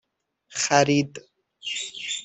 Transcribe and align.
خرید 0.59 1.11